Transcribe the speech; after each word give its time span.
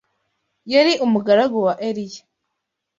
Yari 0.73 0.91
umugaragu 1.05 1.57
wa 1.67 1.73
Eliya 1.87 2.23